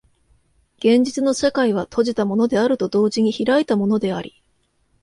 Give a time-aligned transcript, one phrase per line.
[0.79, 4.41] 現実の社会は閉じたものであると同時に開いたものであり、